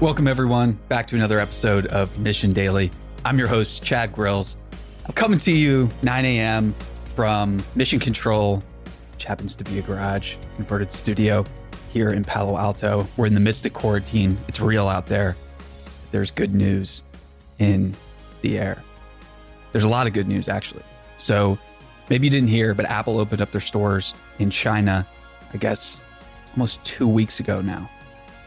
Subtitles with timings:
[0.00, 2.90] Welcome, everyone, back to another episode of Mission Daily.
[3.22, 4.56] I'm your host, Chad Grills.
[5.04, 6.74] I'm coming to you 9 a.m.
[7.14, 8.62] from Mission Control,
[9.12, 11.44] which happens to be a garage converted studio
[11.92, 13.06] here in Palo Alto.
[13.18, 14.38] We're in the midst of quarantine.
[14.48, 15.36] It's real out there.
[16.12, 17.02] There's good news
[17.58, 17.94] in
[18.40, 18.82] the air.
[19.72, 20.84] There's a lot of good news, actually.
[21.18, 21.58] So
[22.08, 25.06] maybe you didn't hear, but Apple opened up their stores in China,
[25.52, 26.00] I guess,
[26.54, 27.90] almost two weeks ago now.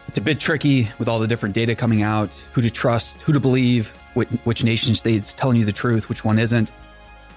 [0.07, 3.33] It's a bit tricky with all the different data coming out, who to trust, who
[3.33, 6.71] to believe, which, which nation state's telling you the truth, which one isn't.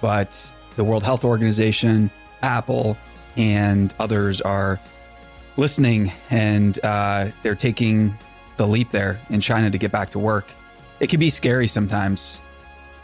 [0.01, 2.11] But the World Health Organization,
[2.43, 2.97] Apple,
[3.37, 4.81] and others are
[5.57, 8.17] listening and uh, they're taking
[8.57, 10.47] the leap there in China to get back to work.
[11.01, 12.41] It can be scary sometimes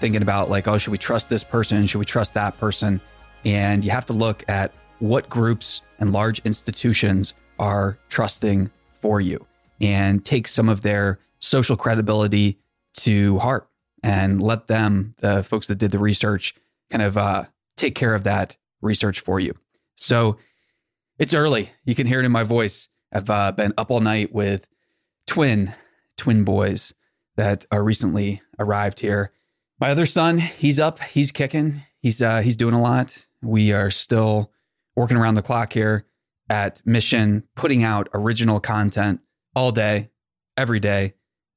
[0.00, 1.86] thinking about, like, oh, should we trust this person?
[1.86, 3.00] Should we trust that person?
[3.44, 9.46] And you have to look at what groups and large institutions are trusting for you
[9.82, 12.60] and take some of their social credibility
[12.94, 13.68] to heart
[14.02, 16.54] and let them, the folks that did the research,
[16.90, 17.44] kind of uh,
[17.76, 19.54] take care of that research for you.
[19.96, 20.38] So
[21.18, 21.70] it's early.
[21.84, 22.88] You can hear it in my voice.
[23.12, 24.68] I've uh, been up all night with
[25.26, 25.74] twin,
[26.16, 26.94] twin boys
[27.36, 29.32] that are recently arrived here.
[29.80, 33.26] My other son, he's up, he's kicking, he's uh, he's doing a lot.
[33.42, 34.52] We are still
[34.94, 36.06] working around the clock here
[36.48, 39.20] at Mission, putting out original content
[39.54, 40.10] all day,
[40.56, 41.14] every day.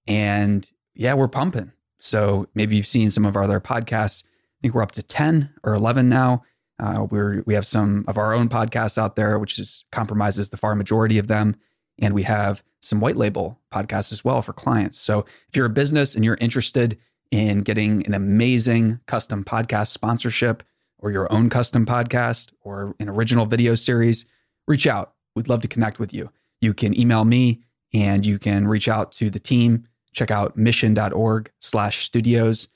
[0.08, 1.72] And yeah, we're pumping.
[2.00, 4.24] So maybe you've seen some of our other podcasts.
[4.26, 6.44] I think we're up to 10 or 11 now.
[6.78, 10.58] Uh, we're, we have some of our own podcasts out there, which is compromises the
[10.58, 11.56] far majority of them.
[12.00, 14.98] And we have some white label podcasts as well for clients.
[15.00, 16.98] So if you're a business and you're interested
[17.32, 20.64] in getting an amazing custom podcast sponsorship
[21.00, 24.26] or your own custom podcast or an original video series,
[24.68, 25.14] reach out.
[25.36, 26.30] We'd love to connect with you.
[26.62, 29.88] You can email me and you can reach out to the team.
[30.14, 32.70] Check out mission.org slash studios.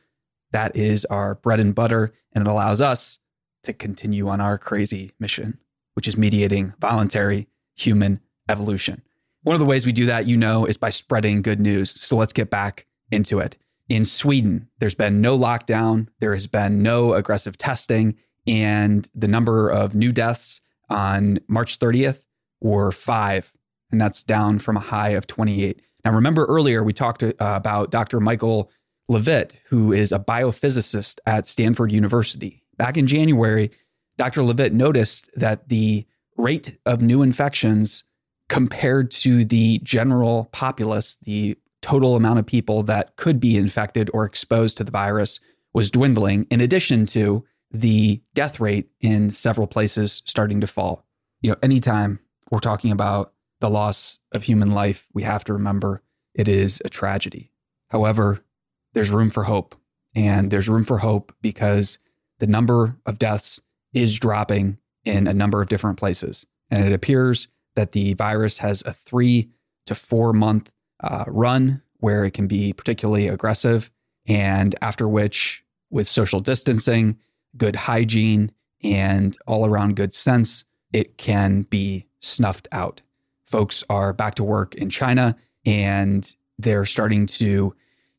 [0.51, 3.19] That is our bread and butter, and it allows us
[3.63, 5.59] to continue on our crazy mission,
[5.93, 8.19] which is mediating voluntary human
[8.49, 9.01] evolution.
[9.43, 11.91] One of the ways we do that, you know, is by spreading good news.
[11.91, 13.57] So let's get back into it.
[13.87, 19.69] In Sweden, there's been no lockdown, there has been no aggressive testing, and the number
[19.69, 22.25] of new deaths on March 30th
[22.61, 23.55] were five
[23.91, 25.81] and that's down from a high of 28.
[26.05, 28.19] Now, remember earlier we talked uh, about Dr.
[28.19, 28.71] Michael
[29.07, 32.63] Levitt, who is a biophysicist at Stanford University.
[32.77, 33.71] Back in January,
[34.17, 34.43] Dr.
[34.43, 36.05] Levitt noticed that the
[36.37, 38.03] rate of new infections
[38.47, 44.25] compared to the general populace, the total amount of people that could be infected or
[44.25, 45.39] exposed to the virus,
[45.73, 51.05] was dwindling, in addition to the death rate in several places starting to fall.
[51.41, 52.19] You know, anytime
[52.51, 56.01] we're talking about the loss of human life, we have to remember
[56.33, 57.51] it is a tragedy.
[57.89, 58.43] However,
[58.93, 59.75] there's room for hope.
[60.15, 61.99] And there's room for hope because
[62.39, 63.59] the number of deaths
[63.93, 66.45] is dropping in a number of different places.
[66.71, 69.49] And it appears that the virus has a three
[69.85, 70.71] to four month
[71.01, 73.91] uh, run where it can be particularly aggressive.
[74.25, 77.17] And after which, with social distancing,
[77.57, 78.51] good hygiene,
[78.83, 83.01] and all around good sense, it can be snuffed out
[83.49, 87.75] folks are back to work in China and they're starting to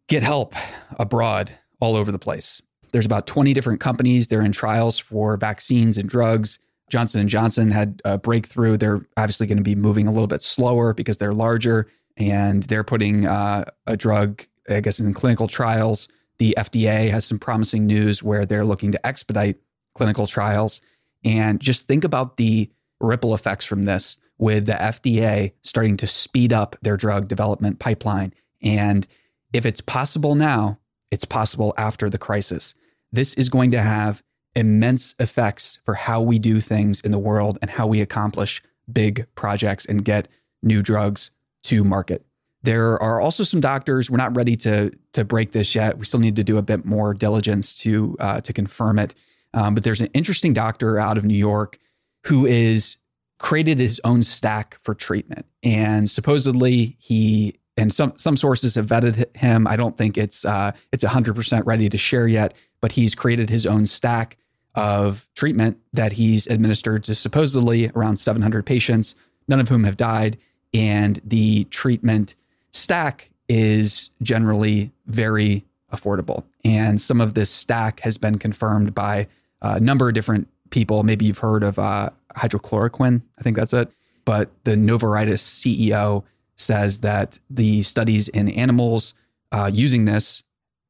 [0.08, 0.54] get help
[0.98, 2.60] abroad all over the place.
[2.92, 4.28] There's about 20 different companies.
[4.28, 6.58] They're in trials for vaccines and drugs.
[6.90, 8.76] Johnson & Johnson had a breakthrough.
[8.76, 12.82] They're obviously going to be moving a little bit slower because they're larger and they're
[12.82, 16.08] putting uh, a drug, I guess, in clinical trials.
[16.38, 19.58] The FDA has some promising news where they're looking to expedite
[19.94, 20.80] clinical trials.
[21.24, 22.68] And just think about the
[23.00, 28.32] ripple effects from this with the FDA starting to speed up their drug development pipeline.
[28.62, 29.06] And
[29.52, 30.78] if it's possible now,
[31.10, 32.74] it's possible after the crisis.
[33.12, 34.22] This is going to have
[34.56, 39.26] immense effects for how we do things in the world and how we accomplish big
[39.34, 40.26] projects and get
[40.62, 41.30] new drugs
[41.64, 42.24] to market.
[42.62, 44.10] There are also some doctors.
[44.10, 45.98] We're not ready to to break this yet.
[45.98, 49.14] We still need to do a bit more diligence to uh, to confirm it.
[49.54, 51.78] Um, but there's an interesting doctor out of New York
[52.26, 52.98] who is
[53.40, 55.46] created his own stack for treatment.
[55.62, 59.66] And supposedly he and some some sources have vetted him.
[59.66, 63.66] I don't think it's uh, it's 100% ready to share yet, but he's created his
[63.66, 64.36] own stack
[64.74, 69.14] of treatment that he's administered to supposedly around 700 patients,
[69.48, 70.36] none of whom have died.
[70.74, 72.34] And the treatment
[72.72, 76.44] stack is generally very affordable.
[76.62, 79.26] And some of this stack has been confirmed by
[79.62, 81.02] a number of different people.
[81.02, 83.22] Maybe you've heard of uh, hydrochloroquine.
[83.38, 83.90] I think that's it.
[84.24, 86.24] But the Novartis CEO
[86.56, 89.14] says that the studies in animals
[89.52, 90.42] uh, using this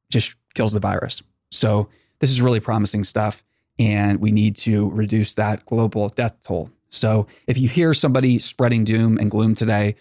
[0.09, 1.21] just kills the virus.
[1.49, 1.89] So
[2.19, 3.43] this is really promising stuff,
[3.79, 6.69] and we need to reduce that global death toll.
[6.89, 9.95] So if you hear somebody spreading doom and gloom today,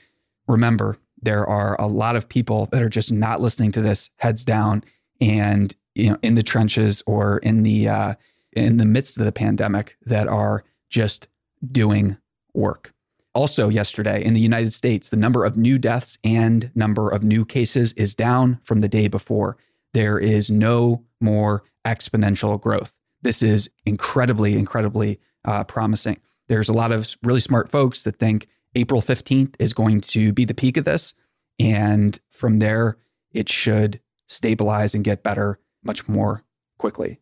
[0.48, 4.44] remember there are a lot of people that are just not listening to this heads
[4.44, 4.82] down
[5.20, 8.14] and you know in the trenches or in the uh,
[8.52, 11.28] in the midst of the pandemic that are just
[11.70, 12.16] doing
[12.54, 12.92] work.
[13.32, 17.44] Also, yesterday in the United States, the number of new deaths and number of new
[17.44, 19.56] cases is down from the day before.
[19.94, 22.92] There is no more exponential growth.
[23.22, 26.20] This is incredibly, incredibly uh, promising.
[26.48, 30.44] There's a lot of really smart folks that think April 15th is going to be
[30.44, 31.14] the peak of this.
[31.58, 32.96] And from there,
[33.32, 36.42] it should stabilize and get better much more
[36.78, 37.20] quickly.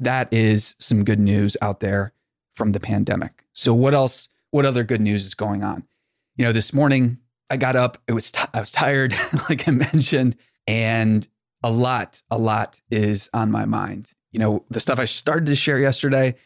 [0.00, 2.12] That is some good news out there
[2.54, 3.44] from the pandemic.
[3.52, 4.28] So, what else?
[4.50, 5.84] What other good news is going on?
[6.36, 7.18] You know, this morning
[7.50, 7.98] I got up.
[8.08, 9.14] It was t- I was tired,
[9.48, 10.36] like I mentioned,
[10.66, 11.26] and
[11.62, 14.12] a lot, a lot is on my mind.
[14.32, 16.36] You know, the stuff I started to share yesterday,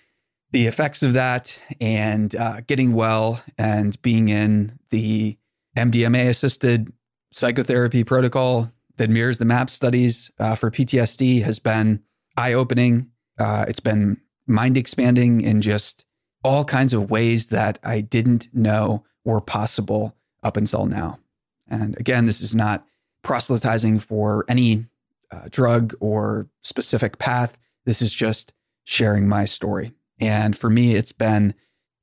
[0.50, 5.38] the effects of that, and uh, getting well, and being in the
[5.76, 6.92] MDMA assisted
[7.32, 12.02] psychotherapy protocol that mirrors the MAPS studies uh, for PTSD has been
[12.36, 13.10] eye opening.
[13.38, 16.04] Uh, it's been mind expanding in just
[16.42, 21.18] all kinds of ways that I didn't know were possible up until now.
[21.66, 22.84] And again, this is not
[23.22, 24.86] proselytizing for any
[25.30, 27.56] uh, drug or specific path.
[27.86, 28.52] This is just
[28.84, 29.92] sharing my story.
[30.20, 31.54] And for me, it's been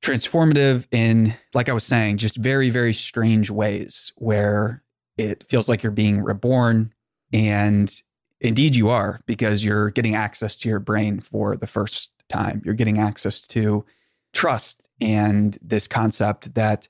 [0.02, 4.84] transformative in, like I was saying, just very, very strange ways where
[5.18, 6.92] it feels like you're being reborn.
[7.32, 7.94] And
[8.42, 12.62] indeed, you are because you're getting access to your brain for the first time.
[12.66, 13.86] You're getting access to
[14.34, 16.88] trust and this concept that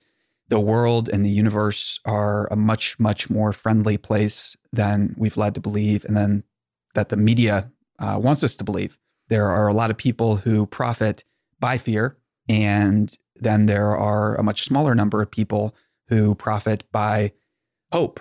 [0.48, 5.54] the world and the universe are a much, much more friendly place than we've led
[5.56, 6.44] to believe, and then
[6.94, 8.98] that the media uh, wants us to believe.
[9.30, 11.24] There are a lot of people who profit
[11.60, 12.18] by fear,
[12.50, 15.74] and then there are a much smaller number of people
[16.10, 17.32] who profit by
[17.92, 18.20] hope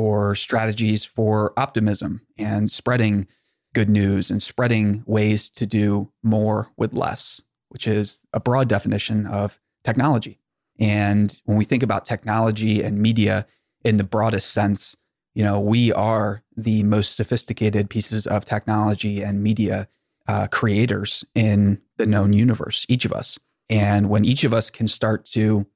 [0.00, 3.26] or strategies for optimism and spreading
[3.74, 9.26] good news and spreading ways to do more with less, which is a broad definition
[9.26, 10.40] of technology.
[10.78, 13.46] And when we think about technology and media
[13.84, 14.96] in the broadest sense,
[15.34, 19.86] you know, we are the most sophisticated pieces of technology and media
[20.26, 23.38] uh, creators in the known universe, each of us.
[23.68, 25.66] And when each of us can start to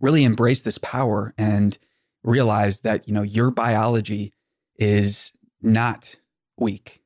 [0.00, 1.78] really embrace this power and
[2.22, 4.32] realize that, you know, your biology
[4.76, 5.32] is
[5.62, 6.16] not
[6.56, 7.02] weak.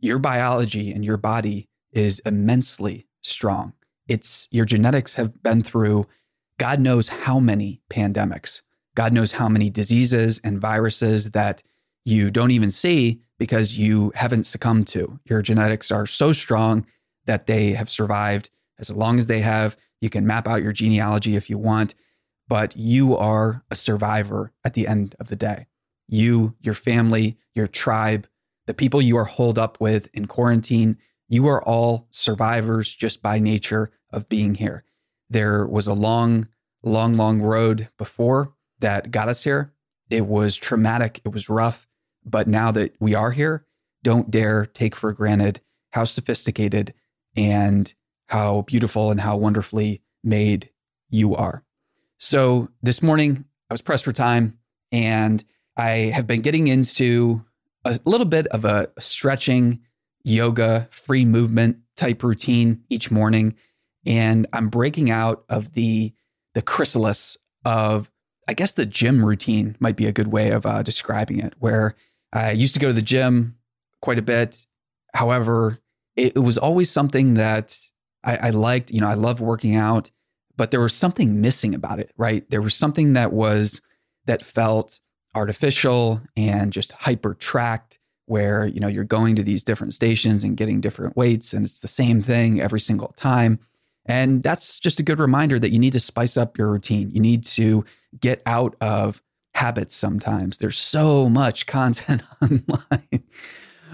[0.00, 3.72] Your biology and your body is immensely strong.
[4.06, 6.06] It's your genetics have been through
[6.58, 8.62] God knows how many pandemics,
[8.96, 11.62] God knows how many diseases and viruses that
[12.04, 15.20] you don't even see because you haven't succumbed to.
[15.24, 16.84] Your genetics are so strong
[17.26, 19.76] that they have survived as long as they have.
[20.00, 21.94] You can map out your genealogy if you want,
[22.48, 25.66] but you are a survivor at the end of the day.
[26.08, 28.26] You, your family, your tribe,
[28.66, 30.96] the people you are holed up with in quarantine,
[31.28, 34.84] you are all survivors just by nature of being here.
[35.28, 36.48] There was a long,
[36.82, 39.74] long, long road before that got us here.
[40.08, 41.86] It was traumatic, it was rough.
[42.24, 43.66] But now that we are here,
[44.02, 45.60] don't dare take for granted
[45.92, 46.94] how sophisticated
[47.36, 47.92] and
[48.28, 50.70] how beautiful and how wonderfully made
[51.10, 51.64] you are.
[52.18, 54.58] So this morning, I was pressed for time
[54.92, 55.42] and
[55.76, 57.44] I have been getting into
[57.84, 59.80] a little bit of a stretching,
[60.24, 63.54] yoga, free movement type routine each morning
[64.06, 66.12] and I'm breaking out of the
[66.54, 68.10] the chrysalis of
[68.48, 71.54] I guess the gym routine might be a good way of uh, describing it.
[71.58, 71.94] Where
[72.32, 73.56] I used to go to the gym
[74.00, 74.64] quite a bit.
[75.14, 75.78] However,
[76.16, 77.78] it, it was always something that
[78.24, 78.90] I, I liked.
[78.90, 80.10] You know, I love working out,
[80.58, 82.12] but there was something missing about it.
[82.18, 82.48] Right?
[82.50, 83.80] There was something that was
[84.26, 85.00] that felt
[85.34, 90.58] artificial and just hyper tracked where you know you're going to these different stations and
[90.58, 93.58] getting different weights and it's the same thing every single time
[94.08, 97.10] and that's just a good reminder that you need to spice up your routine.
[97.10, 97.84] You need to
[98.18, 99.22] get out of
[99.54, 100.58] habits sometimes.
[100.58, 103.24] There's so much content online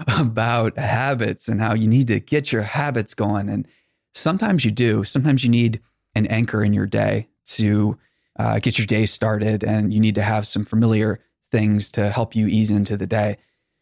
[0.07, 3.49] about habits and how you need to get your habits going.
[3.49, 3.67] And
[4.13, 5.03] sometimes you do.
[5.03, 5.81] Sometimes you need
[6.15, 7.97] an anchor in your day to
[8.37, 11.19] uh, get your day started, and you need to have some familiar
[11.51, 13.37] things to help you ease into the day.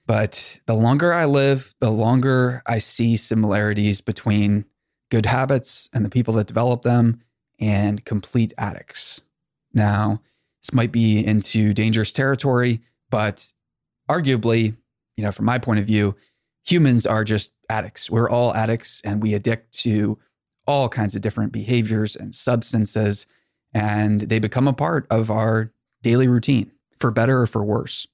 [0.06, 4.66] But the longer I live, the longer I see similarities between
[5.10, 7.22] good habits and the people that develop them,
[7.60, 9.22] and complete addicts.
[9.74, 10.22] Now,
[10.64, 13.52] This might be into dangerous territory, but
[14.10, 14.78] arguably,
[15.18, 16.16] you know, from my point of view,
[16.66, 18.10] humans are just addicts.
[18.10, 20.18] We're all addicts and we addict to
[20.66, 23.26] all kinds of different behaviors and substances,
[23.74, 28.08] and they become a part of our daily routine for better or for worse.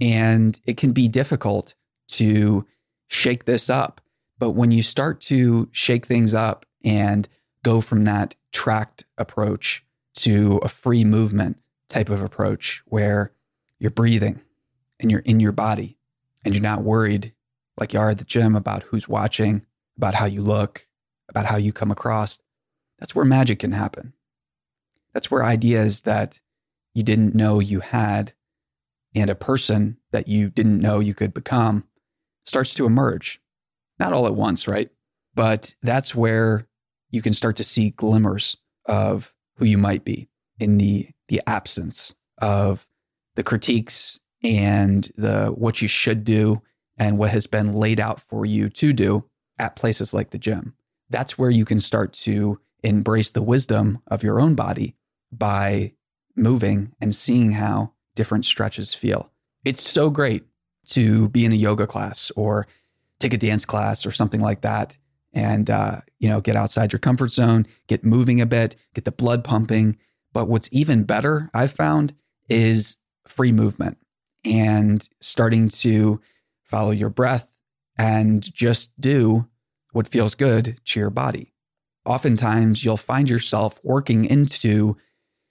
[0.00, 1.74] And it can be difficult
[2.12, 2.66] to
[3.08, 4.00] shake this up.
[4.38, 7.28] But when you start to shake things up and
[7.62, 13.32] go from that tracked approach to a free movement type of approach where
[13.78, 14.40] you're breathing
[14.98, 15.98] and you're in your body
[16.44, 17.32] and you're not worried
[17.76, 19.64] like you are at the gym about who's watching,
[19.96, 20.86] about how you look,
[21.30, 22.40] about how you come across,
[22.98, 24.12] that's where magic can happen.
[25.14, 26.40] That's where ideas that
[26.92, 28.34] you didn't know you had
[29.14, 31.84] and a person that you didn't know you could become
[32.44, 33.40] starts to emerge.
[33.98, 34.90] Not all at once, right?
[35.34, 36.66] But that's where
[37.10, 38.56] you can start to see glimmers
[38.86, 42.88] of who you might be in the the absence of
[43.36, 46.60] the critiques and the what you should do
[46.98, 49.24] and what has been laid out for you to do
[49.58, 50.74] at places like the gym.
[51.10, 54.96] That's where you can start to embrace the wisdom of your own body
[55.32, 55.92] by
[56.36, 59.30] moving and seeing how different stretches feel.
[59.64, 60.44] It's so great
[60.86, 62.66] to be in a yoga class or
[63.18, 64.96] take a dance class or something like that
[65.32, 69.12] and uh, you know get outside your comfort zone get moving a bit get the
[69.12, 69.96] blood pumping
[70.32, 72.14] but what's even better i've found
[72.48, 72.96] is
[73.28, 73.98] free movement
[74.44, 76.20] and starting to
[76.64, 77.46] follow your breath
[77.98, 79.46] and just do
[79.92, 81.52] what feels good to your body
[82.04, 84.96] oftentimes you'll find yourself working into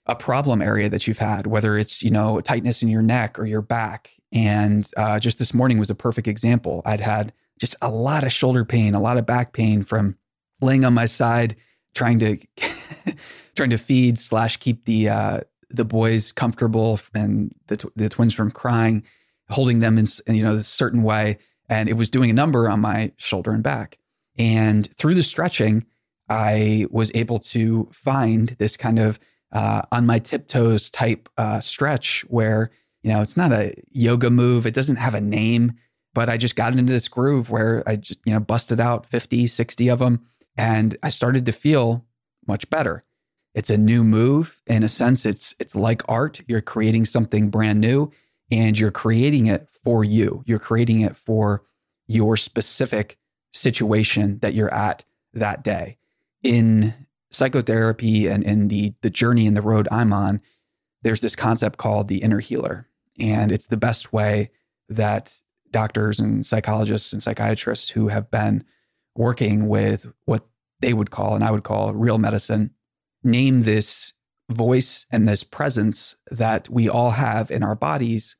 [0.06, 3.46] a problem area that you've had, whether it's, you know, tightness in your neck or
[3.46, 4.10] your back.
[4.32, 6.82] And uh, just this morning was a perfect example.
[6.84, 10.16] I'd had just a lot of shoulder pain, a lot of back pain from
[10.60, 11.56] laying on my side,
[11.94, 12.38] trying to
[13.54, 18.34] trying to feed slash keep the uh, the boys comfortable and the, tw- the twins
[18.34, 19.04] from crying,
[19.48, 22.80] holding them in, you know this certain way, and it was doing a number on
[22.80, 23.99] my shoulder and back.
[24.40, 25.84] And through the stretching,
[26.30, 29.20] I was able to find this kind of
[29.52, 32.70] uh, on my tiptoes type uh, stretch where,
[33.02, 34.66] you know, it's not a yoga move.
[34.66, 35.72] It doesn't have a name,
[36.14, 39.46] but I just got into this groove where I just, you know, busted out 50,
[39.46, 40.24] 60 of them.
[40.56, 42.06] And I started to feel
[42.48, 43.04] much better.
[43.54, 44.62] It's a new move.
[44.66, 46.40] In a sense, it's it's like art.
[46.48, 48.10] You're creating something brand new
[48.50, 50.44] and you're creating it for you.
[50.46, 51.62] You're creating it for
[52.06, 53.18] your specific
[53.52, 55.04] situation that you're at
[55.34, 55.98] that day.
[56.42, 56.94] In
[57.30, 60.40] psychotherapy and in the the journey and the road I'm on,
[61.02, 62.88] there's this concept called the inner healer.
[63.18, 64.50] And it's the best way
[64.88, 68.64] that doctors and psychologists and psychiatrists who have been
[69.14, 70.46] working with what
[70.80, 72.70] they would call and I would call real medicine
[73.22, 74.14] name this
[74.50, 78.36] voice and this presence that we all have in our bodies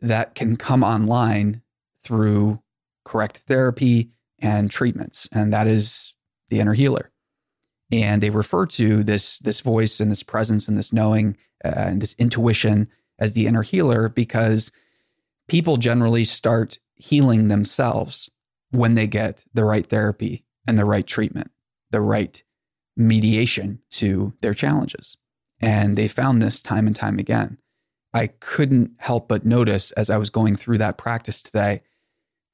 [0.00, 1.62] that can come online
[2.02, 2.62] through
[3.04, 5.28] correct therapy and treatments.
[5.32, 6.14] And that is
[6.48, 7.10] the inner healer
[7.90, 12.02] and they refer to this this voice and this presence and this knowing uh, and
[12.02, 14.70] this intuition as the inner healer because
[15.48, 18.30] people generally start healing themselves
[18.70, 21.50] when they get the right therapy and the right treatment,
[21.90, 22.42] the right
[22.96, 25.16] mediation to their challenges.
[25.60, 27.58] And they found this time and time again.
[28.12, 31.80] I couldn't help but notice as I was going through that practice today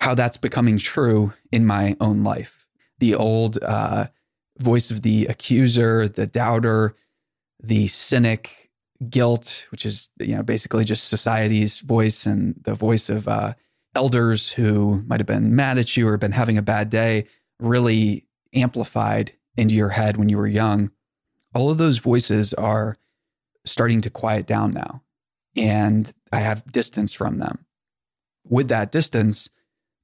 [0.05, 2.67] how that's becoming true in my own life.
[2.99, 4.09] The old uh,
[4.59, 6.95] voice of the accuser, the doubter,
[7.59, 8.71] the cynic,
[9.09, 13.55] guilt, which is you know basically just society's voice and the voice of uh,
[13.95, 17.25] elders who might have been mad at you or been having a bad day,
[17.59, 20.91] really amplified into your head when you were young.
[21.55, 22.95] All of those voices are
[23.65, 25.03] starting to quiet down now,
[25.57, 27.65] and I have distance from them.
[28.47, 29.49] With that distance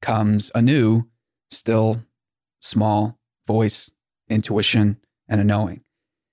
[0.01, 1.09] comes a new,
[1.51, 2.03] still
[2.61, 3.91] small voice
[4.31, 4.97] intuition,
[5.29, 5.83] and a knowing.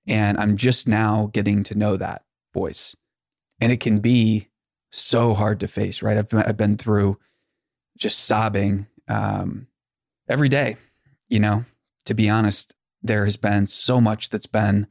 [0.07, 2.95] And I'm just now getting to know that voice.
[3.59, 4.47] And it can be
[4.91, 6.17] so hard to face, right?
[6.17, 7.17] I've, I've been through
[7.97, 9.67] just sobbing um,
[10.29, 10.77] every day.
[11.27, 11.65] You know,
[12.05, 14.87] to be honest, there has been so much that's been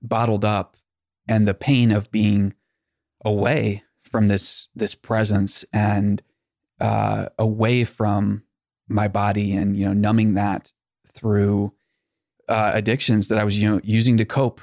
[0.00, 0.76] bottled up
[1.28, 2.54] and the pain of being
[3.24, 6.22] away from this this presence and
[6.80, 8.42] uh, away from
[8.88, 10.72] my body and you know numbing that
[11.12, 11.72] through
[12.48, 14.60] uh, addictions that I was you know using to cope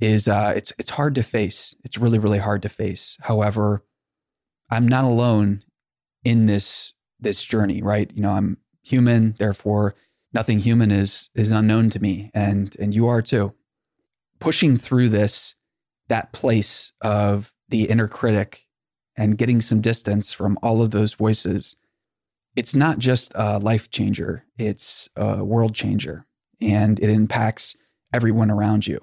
[0.00, 1.74] is uh, it's it's hard to face.
[1.84, 3.16] It's really really hard to face.
[3.22, 3.84] However,
[4.70, 5.64] I'm not alone
[6.24, 8.10] in this this journey, right?
[8.14, 9.94] You know, I'm human, therefore
[10.32, 13.54] nothing human is is unknown to me, and and you are too.
[14.38, 15.54] Pushing through this
[16.08, 18.65] that place of the inner critic
[19.16, 21.76] and getting some distance from all of those voices,
[22.54, 26.26] it's not just a life changer, it's a world changer
[26.60, 27.76] and it impacts
[28.12, 29.00] everyone around you.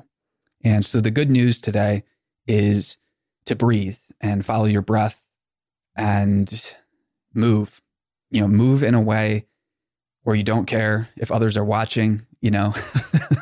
[0.63, 2.03] And so the good news today
[2.48, 2.98] is
[3.46, 5.24] to breathe and follow your breath
[5.96, 6.75] and
[7.34, 7.82] move.
[8.32, 9.46] You know, move in a way
[10.24, 12.74] where you don't care if others are watching, you know.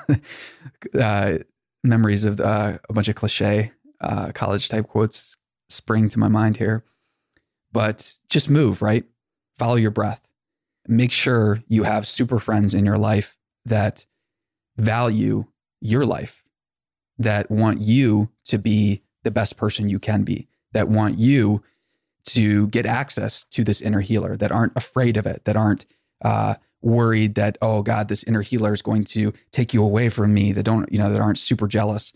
[0.99, 1.37] uh,
[1.83, 5.37] memories of uh, a bunch of cliche uh, college type quotes
[5.71, 6.83] spring to my mind here.
[7.71, 9.05] But just move, right?
[9.57, 10.27] Follow your breath.
[10.87, 14.05] Make sure you have super friends in your life that
[14.77, 15.45] value
[15.79, 16.43] your life,
[17.17, 21.63] that want you to be the best person you can be, that want you
[22.23, 25.85] to get access to this inner healer, that aren't afraid of it, that aren't
[26.23, 30.33] uh, worried that, oh God, this inner healer is going to take you away from
[30.33, 32.13] me, that don't, you know, that aren't super jealous.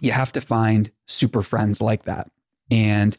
[0.00, 2.30] You have to find super friends like that.
[2.72, 3.16] And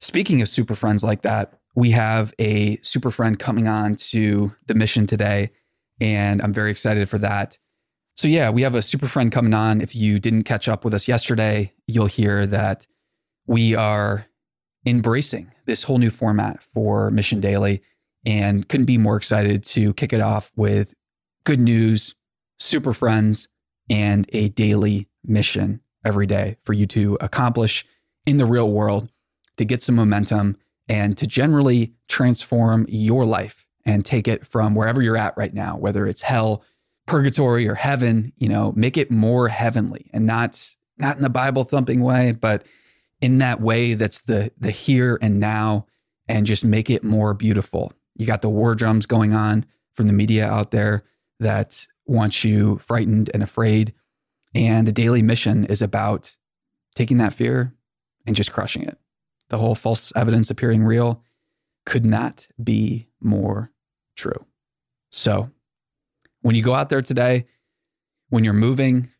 [0.00, 4.74] speaking of super friends like that, we have a super friend coming on to the
[4.74, 5.52] mission today.
[6.00, 7.56] And I'm very excited for that.
[8.16, 9.80] So, yeah, we have a super friend coming on.
[9.80, 12.86] If you didn't catch up with us yesterday, you'll hear that
[13.46, 14.26] we are
[14.84, 17.82] embracing this whole new format for Mission Daily
[18.24, 20.94] and couldn't be more excited to kick it off with
[21.44, 22.14] good news,
[22.58, 23.48] super friends,
[23.88, 27.84] and a daily mission every day for you to accomplish
[28.26, 29.10] in the real world
[29.56, 30.56] to get some momentum
[30.88, 35.76] and to generally transform your life and take it from wherever you're at right now,
[35.76, 36.62] whether it's hell,
[37.06, 41.62] purgatory, or heaven, you know, make it more heavenly and not not in the Bible
[41.62, 42.66] thumping way, but
[43.20, 45.86] in that way that's the the here and now
[46.28, 47.92] and just make it more beautiful.
[48.16, 49.64] You got the war drums going on
[49.94, 51.04] from the media out there
[51.38, 53.94] that wants you frightened and afraid.
[54.54, 56.34] And the daily mission is about
[56.94, 57.74] taking that fear
[58.26, 58.98] and just crushing it.
[59.48, 61.22] The whole false evidence appearing real
[61.84, 63.70] could not be more
[64.16, 64.44] true.
[65.10, 65.50] So,
[66.42, 67.46] when you go out there today,
[68.28, 69.10] when you're moving,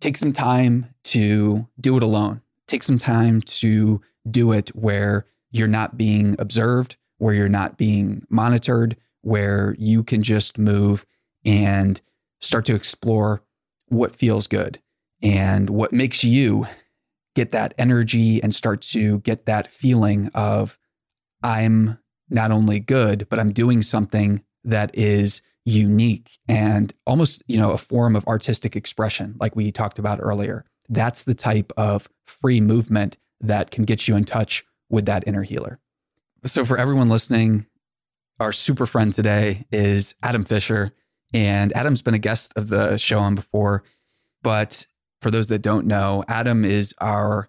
[0.00, 2.42] take some time to do it alone.
[2.66, 8.26] Take some time to do it where you're not being observed, where you're not being
[8.28, 11.06] monitored, where you can just move
[11.44, 12.00] and
[12.40, 13.42] start to explore
[13.88, 14.80] what feels good
[15.22, 16.66] and what makes you
[17.36, 20.78] get that energy and start to get that feeling of
[21.42, 27.70] I'm not only good, but I'm doing something that is unique and almost, you know,
[27.70, 30.64] a form of artistic expression, like we talked about earlier.
[30.88, 35.42] That's the type of free movement that can get you in touch with that inner
[35.42, 35.78] healer.
[36.46, 37.66] So, for everyone listening,
[38.40, 40.92] our super friend today is Adam Fisher.
[41.34, 43.82] And Adam's been a guest of the show on before.
[44.42, 44.86] But
[45.20, 47.48] for those that don't know, Adam is our,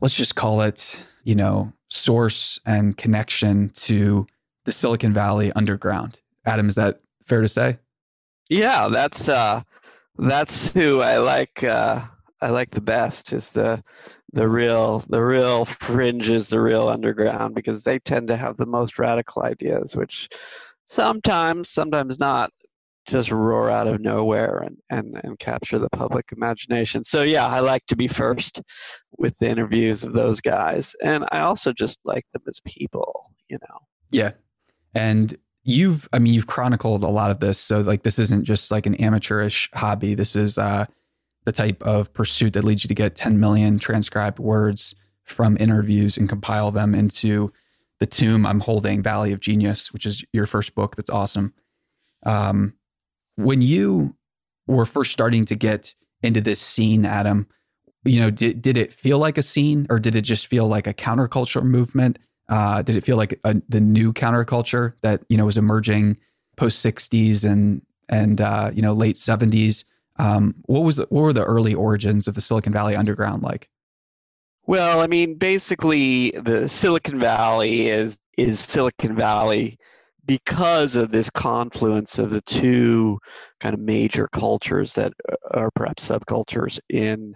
[0.00, 4.26] let's just call it, you know, source and connection to
[4.64, 6.20] the Silicon Valley underground.
[6.46, 7.78] Adam, is that fair to say?
[8.48, 9.62] Yeah, that's uh
[10.18, 12.00] that's who I like uh
[12.42, 13.82] I like the best is the
[14.32, 18.98] the real the real fringes, the real underground, because they tend to have the most
[18.98, 20.28] radical ideas, which
[20.84, 22.52] sometimes, sometimes not,
[23.10, 27.04] just roar out of nowhere and, and, and capture the public imagination.
[27.04, 28.60] So yeah, I like to be first
[29.18, 30.94] with the interviews of those guys.
[31.02, 33.78] And I also just like them as people, you know.
[34.10, 34.32] Yeah.
[34.94, 37.58] And you've I mean you've chronicled a lot of this.
[37.58, 40.14] So like this isn't just like an amateurish hobby.
[40.14, 40.86] This is uh
[41.44, 44.94] the type of pursuit that leads you to get 10 million transcribed words
[45.24, 47.52] from interviews and compile them into
[47.98, 50.96] the tomb I'm holding, Valley of Genius, which is your first book.
[50.96, 51.54] That's awesome.
[52.24, 52.74] Um,
[53.44, 54.16] when you
[54.66, 57.46] were first starting to get into this scene, Adam,
[58.04, 60.86] you know, did, did it feel like a scene or did it just feel like
[60.86, 62.18] a counterculture movement?
[62.48, 66.18] Uh, did it feel like a, the new counterculture that, you know, was emerging
[66.56, 69.84] post 60s and, and, uh, you know, late 70s?
[70.16, 73.68] Um, what was the, what were the early origins of the Silicon Valley Underground like?
[74.66, 79.78] Well, I mean, basically, the Silicon Valley is is Silicon Valley
[80.26, 83.18] because of this confluence of the two
[83.60, 85.12] kind of major cultures that
[85.52, 87.34] are perhaps subcultures in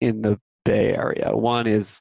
[0.00, 1.30] in the Bay Area.
[1.36, 2.00] One is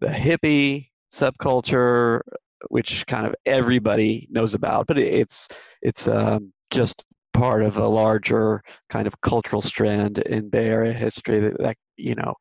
[0.00, 2.20] the hippie subculture,
[2.68, 5.48] which kind of everybody knows about, but it's
[5.82, 11.38] it's um, just part of a larger kind of cultural strand in Bay Area history
[11.40, 12.34] that, that you know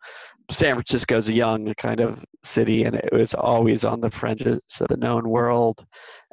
[0.50, 4.60] San Francisco is a young kind of city and it was always on the fringes
[4.80, 5.86] of the known world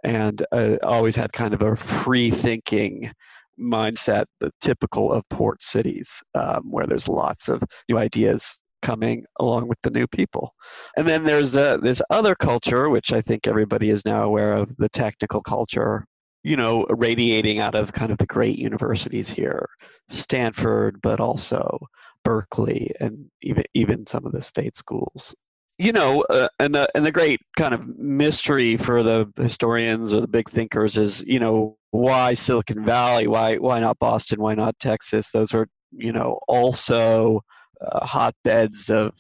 [0.03, 3.13] and uh, always had kind of a free thinking
[3.61, 4.25] mindset,
[4.61, 9.91] typical of port cities, um, where there's lots of new ideas coming along with the
[9.91, 10.53] new people.
[10.97, 14.77] And then there's uh, this other culture, which I think everybody is now aware of,
[14.77, 16.05] the technical culture,
[16.43, 19.69] you know, radiating out of kind of the great universities here,
[20.09, 21.79] Stanford, but also
[22.25, 25.35] Berkeley and even even some of the state schools.
[25.83, 30.21] You know, uh, and the and the great kind of mystery for the historians or
[30.21, 33.27] the big thinkers is, you know, why Silicon Valley?
[33.27, 34.41] Why why not Boston?
[34.41, 35.33] Why not Texas?
[35.33, 37.41] Those are you know also
[37.81, 39.13] uh, hotbeds of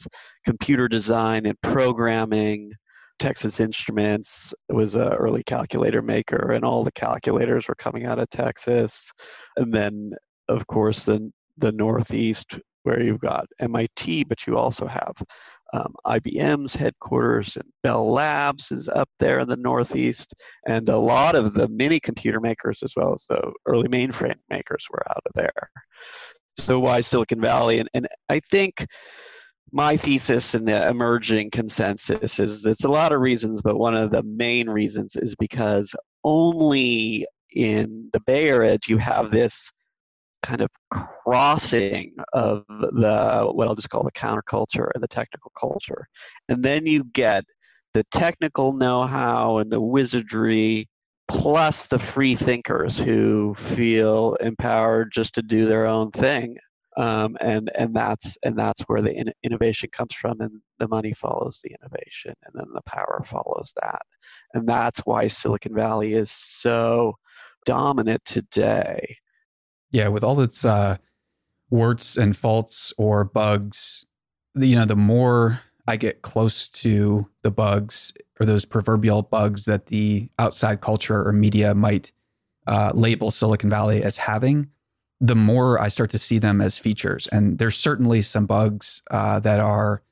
[0.45, 2.71] computer design and programming.
[3.19, 8.31] Texas Instruments was an early calculator maker, and all the calculators were coming out of
[8.31, 9.11] Texas.
[9.57, 10.13] And then,
[10.47, 15.17] of course, the the Northeast, where you've got MIT, but you also have
[15.73, 20.35] um, IBM's headquarters, and Bell Labs is up there in the Northeast,
[20.67, 24.87] and a lot of the mini computer makers, as well as the early mainframe makers,
[24.91, 25.71] were out of there.
[26.59, 27.79] So why Silicon Valley?
[27.79, 28.87] And, and I think
[29.73, 34.11] my thesis and the emerging consensus is there's a lot of reasons, but one of
[34.11, 39.73] the main reasons is because only in the Bay Area do you have this
[40.43, 40.69] kind of
[41.25, 46.07] crossing of the what I'll just call the counterculture and the technical culture.
[46.49, 47.45] And then you get
[47.95, 50.89] the technical know-how and the wizardry
[51.29, 56.57] plus the free thinkers who feel empowered just to do their own thing.
[56.99, 61.15] Um, and and that's and that's where the in- innovation comes from and the money
[61.15, 64.03] follows the innovation and then the power follows that.
[64.53, 67.15] And that's why silicon valley is so
[67.65, 69.17] dominant today
[69.93, 70.97] yeah with all its uh,
[71.71, 74.05] warts and faults or bugs
[74.55, 79.87] you know the more i get close to the bugs or those proverbial bugs that
[79.87, 82.13] the outside culture or media might
[82.67, 84.69] uh, label silicon valley as having
[85.23, 87.29] the more I start to see them as features.
[87.29, 90.03] And there's certainly some bugs uh, that are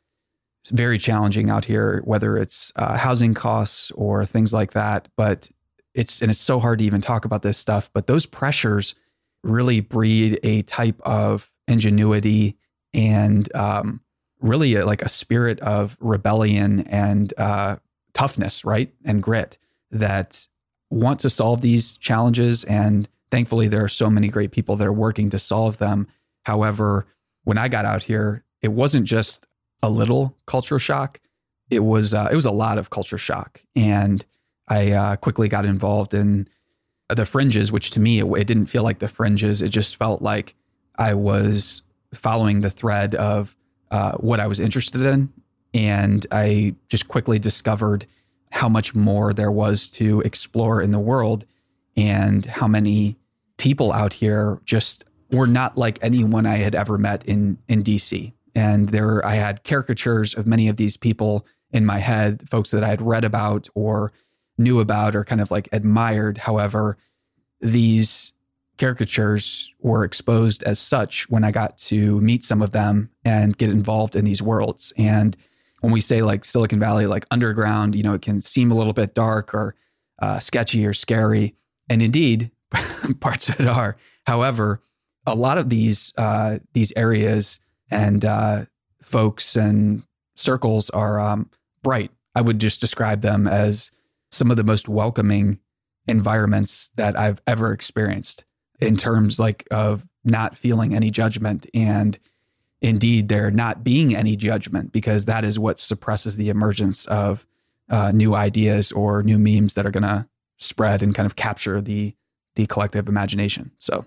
[0.71, 5.09] very challenging out here, whether it's uh, housing costs or things like that.
[5.17, 5.51] But
[5.95, 7.91] it's and it's so hard to even talk about this stuff.
[7.93, 8.95] But those pressures
[9.43, 12.57] really breed a type of ingenuity
[12.93, 14.01] and um,
[14.41, 17.77] really a, like a spirit of rebellion and uh,
[18.13, 19.59] toughness, right, and grit
[19.91, 20.47] that
[20.91, 22.65] want to solve these challenges.
[22.65, 26.09] And thankfully there are so many great people that are working to solve them.
[26.45, 27.07] However
[27.45, 29.47] when i got out here it wasn't just
[29.83, 31.21] a little culture shock.
[31.71, 33.63] It was uh, it was a lot of culture shock.
[33.75, 34.25] And
[34.69, 36.49] i uh, quickly got involved in
[37.15, 40.23] the fringes which to me it, it didn't feel like the fringes it just felt
[40.23, 40.55] like
[40.97, 41.83] i was
[42.15, 43.57] following the thread of
[43.91, 45.33] uh, what i was interested in
[45.75, 48.07] and i just quickly discovered
[48.53, 51.45] how much more there was to explore in the world
[51.97, 53.17] and how many
[53.57, 58.33] people out here just were not like anyone I had ever met in in DC.
[58.55, 62.83] And there I had caricatures of many of these people in my head, folks that
[62.83, 64.13] I had read about or
[64.61, 66.39] knew about or kind of like admired.
[66.39, 66.99] However,
[67.61, 68.33] these
[68.79, 73.71] caricatures were exposed as such when I got to meet some of them and get
[73.71, 74.93] involved in these worlds.
[74.97, 75.37] And
[75.81, 78.93] when we say like Silicon Valley, like underground, you know, it can seem a little
[78.93, 79.75] bit dark or
[80.21, 81.55] uh, sketchy or scary.
[81.89, 82.51] And indeed,
[83.21, 83.97] parts of it are.
[84.27, 84.81] However,
[85.27, 88.65] a lot of these uh, these areas and uh,
[89.03, 90.05] folks and
[90.37, 91.51] circles are um,
[91.83, 92.11] bright.
[92.35, 93.91] I would just describe them as
[94.31, 95.59] some of the most welcoming
[96.07, 98.45] environments that I've ever experienced
[98.81, 102.19] in terms like of not feeling any judgment and
[102.81, 107.47] indeed there not being any judgment because that is what suppresses the emergence of
[107.91, 111.81] uh, new ideas or new memes that are going to spread and kind of capture
[111.81, 112.15] the
[112.57, 113.71] the collective imagination.
[113.79, 114.05] So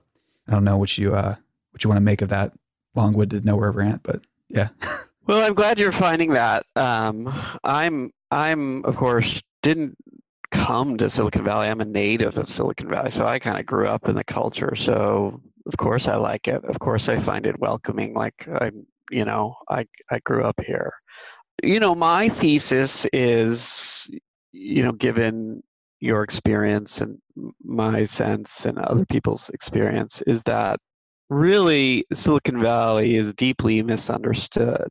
[0.47, 1.35] I don't know what you uh,
[1.71, 2.53] what you want to make of that
[2.95, 4.69] long-winded nowhere rant, but yeah.
[5.27, 6.65] well, I'm glad you're finding that.
[6.75, 7.33] Um,
[7.63, 9.97] I'm I'm of course didn't
[10.51, 11.67] come to Silicon Valley.
[11.67, 14.75] I'm a native of Silicon Valley, so I kind of grew up in the culture.
[14.75, 16.63] So of course I like it.
[16.65, 18.13] Of course I find it welcoming.
[18.13, 20.93] Like I'm, you know, I I grew up here.
[21.63, 24.09] You know, my thesis is,
[24.51, 25.63] you know, given
[25.99, 27.17] your experience and
[27.63, 30.77] my sense and other people's experience is that
[31.29, 34.89] really Silicon Valley is deeply misunderstood.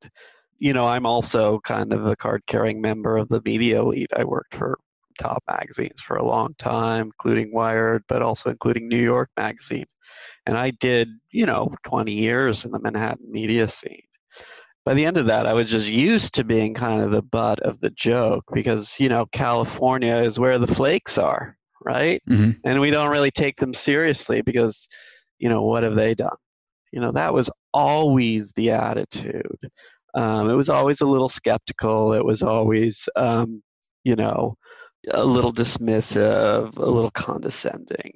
[0.63, 4.11] You know, I'm also kind of a card carrying member of the media elite.
[4.17, 4.79] I worked for
[5.19, 9.87] top magazines for a long time, including Wired, but also including New York Magazine.
[10.47, 14.03] And I did, you know, 20 years in the Manhattan media scene
[14.85, 17.61] by the end of that, I was just used to being kind of the butt
[17.61, 22.21] of the joke because, you know, California is where the flakes are, right?
[22.29, 22.53] Mm-hmm.
[22.65, 24.89] And we don't really take them seriously because,
[25.39, 26.37] you know, what have they done?
[26.91, 29.71] You know, that was always the attitude.
[30.15, 32.13] Um, it was always a little skeptical.
[32.13, 33.63] It was always, um,
[34.05, 34.57] you know,
[35.11, 38.13] a little dismissive, a little condescending.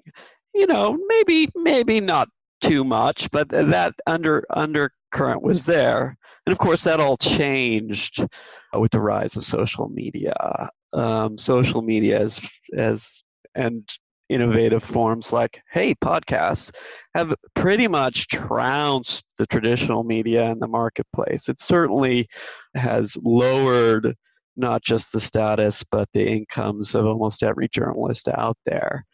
[0.54, 2.28] You know, maybe maybe not
[2.60, 6.16] too much, but that under undercurrent was there.
[6.46, 8.24] And of course, that all changed
[8.72, 10.68] with the rise of social media.
[10.92, 12.40] Um, social media as
[12.74, 13.22] as
[13.54, 13.88] and
[14.28, 16.74] innovative forms like hey podcasts
[17.14, 21.48] have pretty much trounced the traditional media in the marketplace.
[21.48, 22.26] It certainly
[22.74, 24.14] has lowered
[24.56, 29.04] not just the status but the incomes of almost every journalist out there.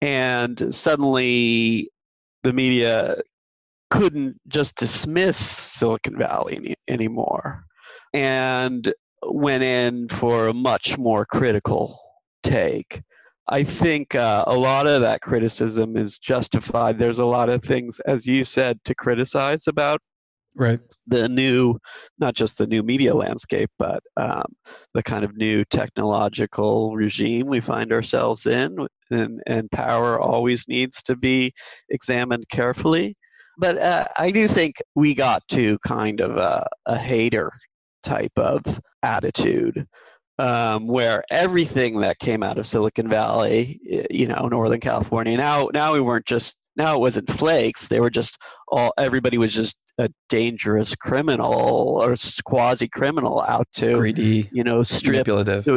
[0.00, 1.90] And suddenly
[2.42, 3.16] the media
[3.90, 7.64] couldn't just dismiss silicon valley any, anymore
[8.14, 11.98] and went in for a much more critical
[12.42, 13.02] take
[13.48, 16.98] I think uh, a lot of that criticism is justified.
[16.98, 20.00] There's a lot of things, as you said, to criticize about
[20.54, 21.78] right the new,
[22.18, 24.44] not just the new media landscape, but um,
[24.94, 31.02] the kind of new technological regime we find ourselves in, and, and power always needs
[31.02, 31.52] to be
[31.90, 33.16] examined carefully.
[33.58, 37.52] But uh, I do think we got to kind of a, a hater
[38.02, 38.62] type of
[39.02, 39.86] attitude
[40.38, 45.36] um, where everything that came out of Silicon Valley, you know, Northern California.
[45.36, 47.88] Now, now we weren't just now it wasn't flakes.
[47.88, 48.92] They were just all.
[48.98, 55.26] Everybody was just a dangerous criminal or quasi criminal out to greedy, you know, strip,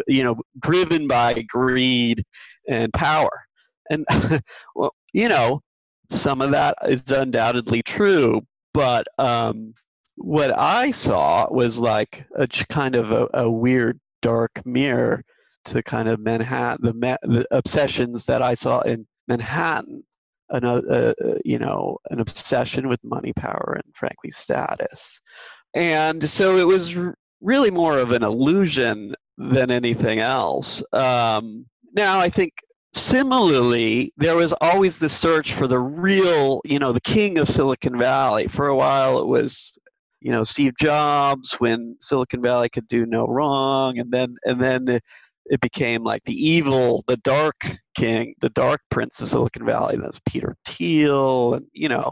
[0.08, 2.24] you know, driven by greed
[2.70, 3.46] and power.
[3.90, 4.06] And
[4.76, 5.62] well, you know,
[6.10, 8.42] some of that is undoubtedly true,
[8.74, 9.74] but um,
[10.16, 15.24] what I saw was like a kind of a, a weird dark mirror
[15.66, 20.04] to kind of Manhattan, the, the obsessions that I saw in Manhattan.
[20.50, 25.20] Another, uh, uh, you know, an obsession with money, power, and frankly, status.
[25.74, 30.84] And so it was r- really more of an illusion than anything else.
[30.94, 32.54] Um, now, I think
[32.94, 37.98] similarly, there was always the search for the real, you know, the king of Silicon
[37.98, 38.48] Valley.
[38.48, 39.78] For a while, it was
[40.26, 45.00] you know Steve Jobs when Silicon Valley could do no wrong, and then and then
[45.46, 49.98] it became like the evil, the dark king, the dark prince of Silicon Valley.
[50.02, 52.12] That's Peter Thiel, and you know,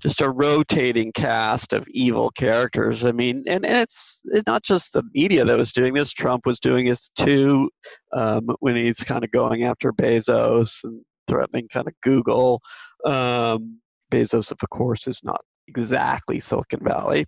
[0.00, 3.04] just a rotating cast of evil characters.
[3.04, 6.12] I mean, and, and it's, it's not just the media that was doing this.
[6.12, 7.68] Trump was doing this too
[8.14, 12.62] um, when he's kind of going after Bezos and threatening kind of Google.
[13.04, 13.80] Um,
[14.10, 17.26] Bezos, of course, is not exactly Silicon Valley,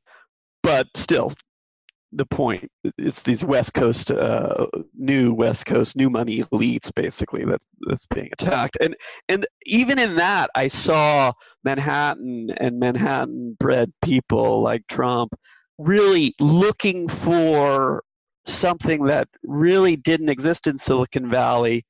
[0.62, 1.32] but still,
[2.12, 7.60] the point it's these West Coast, uh, new West Coast, new money elites basically that
[7.88, 8.96] that's being attacked, and
[9.28, 11.32] and even in that, I saw
[11.64, 15.34] Manhattan and Manhattan-bred people like Trump
[15.78, 18.02] really looking for
[18.46, 21.84] something that really didn't exist in Silicon Valley,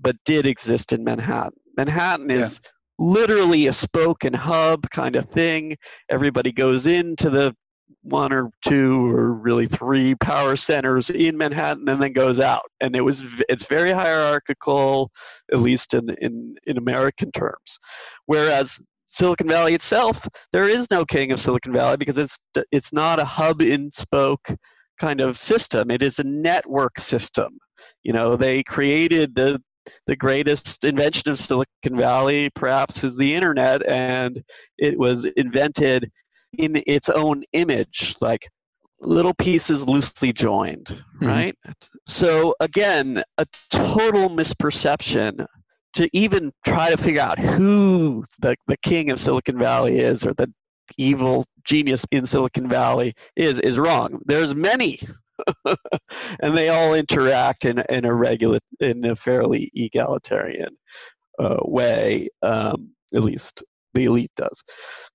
[0.00, 1.52] but did exist in Manhattan.
[1.76, 5.76] Manhattan is yeah literally a spoke and hub kind of thing.
[6.08, 7.54] Everybody goes into the
[8.02, 12.62] one or two or really three power centers in Manhattan and then goes out.
[12.80, 15.10] And it was it's very hierarchical,
[15.52, 17.78] at least in in, in American terms.
[18.26, 22.38] Whereas Silicon Valley itself, there is no king of Silicon Valley because it's
[22.72, 24.48] it's not a hub in spoke
[24.98, 25.90] kind of system.
[25.90, 27.58] It is a network system.
[28.02, 29.62] You know, they created the
[30.06, 34.42] the greatest invention of Silicon Valley, perhaps, is the internet, and
[34.78, 36.10] it was invented
[36.56, 38.48] in its own image, like
[39.00, 41.26] little pieces loosely joined, mm-hmm.
[41.26, 41.54] right?
[42.08, 45.46] So, again, a total misperception
[45.94, 50.34] to even try to figure out who the, the king of Silicon Valley is or
[50.34, 50.52] the
[50.96, 54.20] evil genius in Silicon Valley is is wrong.
[54.24, 54.98] There's many
[56.40, 60.76] and they all interact in, in a regular, in a fairly egalitarian
[61.38, 63.62] uh, way, um, at least
[63.94, 64.62] the elite does.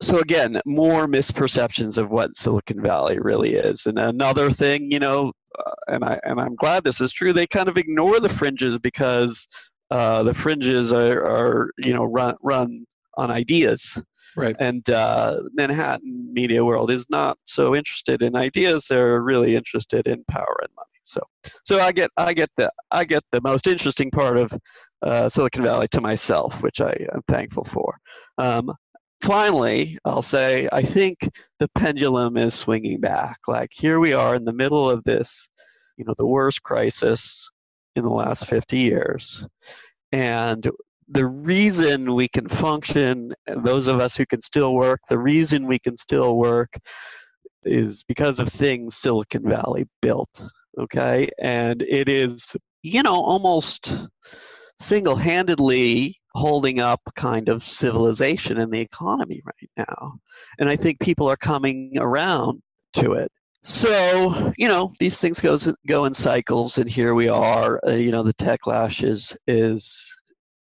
[0.01, 3.85] So again, more misperceptions of what Silicon Valley really is.
[3.85, 7.33] And another thing, you know, uh, and I and I'm glad this is true.
[7.33, 9.47] They kind of ignore the fringes because
[9.91, 14.01] uh, the fringes are, are you know run run on ideas
[14.35, 14.55] Right.
[14.59, 20.23] And uh, Manhattan media world is not so interested in ideas; they're really interested in
[20.25, 20.87] power and money.
[21.03, 21.21] So,
[21.65, 24.53] so I get I get the I get the most interesting part of
[25.01, 27.97] uh, Silicon Valley to myself, which I am thankful for.
[28.37, 28.73] Um,
[29.21, 33.37] finally, I'll say I think the pendulum is swinging back.
[33.47, 35.47] Like here we are in the middle of this,
[35.97, 37.51] you know, the worst crisis
[37.95, 39.45] in the last 50 years,
[40.11, 40.69] and
[41.13, 45.79] the reason we can function, those of us who can still work, the reason we
[45.79, 46.73] can still work
[47.63, 50.43] is because of things Silicon Valley built.
[50.79, 51.29] Okay.
[51.39, 53.93] And it is, you know, almost
[54.79, 60.15] single handedly holding up kind of civilization and the economy right now.
[60.57, 62.61] And I think people are coming around
[62.93, 63.31] to it.
[63.61, 68.11] So, you know, these things goes go in cycles and here we are, uh, you
[68.11, 70.11] know, the techlash is is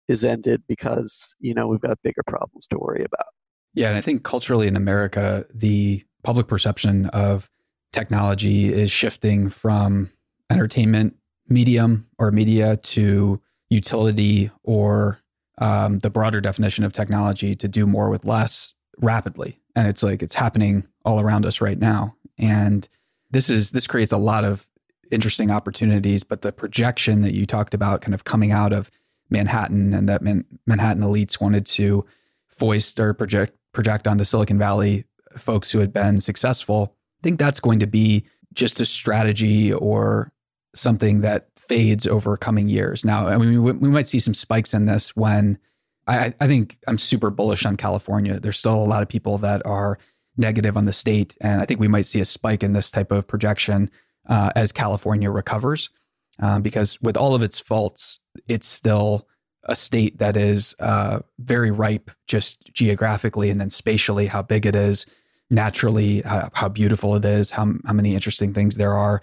[0.09, 3.27] is ended because, you know, we've got bigger problems to worry about.
[3.75, 7.51] Yeah, and I think culturally in America, the public perception of
[7.93, 10.11] technology is shifting from
[10.51, 11.17] entertainment
[11.49, 15.19] medium or media to utility or
[15.59, 19.59] um, the broader definition of technology to do more with less rapidly.
[19.75, 22.17] And it's like it's happening all around us right now.
[22.39, 22.87] And
[23.31, 24.67] this is this creates a lot of
[25.11, 26.25] interesting opportunities.
[26.25, 28.91] But the projection that you talked about, kind of coming out of
[29.33, 32.05] Manhattan, and that Man- Manhattan elites wanted to
[32.49, 35.05] foist or project project onto Silicon Valley
[35.37, 36.95] folks who had been successful.
[37.21, 40.33] I think that's going to be just a strategy or
[40.75, 43.05] something that fades over coming years.
[43.05, 45.59] Now, I mean, we, we might see some spikes in this when
[46.07, 48.39] I, I think I'm super bullish on California.
[48.41, 49.99] There's still a lot of people that are
[50.37, 53.13] negative on the state, and I think we might see a spike in this type
[53.13, 53.91] of projection
[54.29, 55.91] uh, as California recovers,
[56.39, 59.27] um, because with all of its faults, it's still
[59.65, 64.75] a state that is uh, very ripe, just geographically and then spatially, how big it
[64.75, 65.07] is,
[65.51, 69.21] naturally, how, how beautiful it is, how how many interesting things there are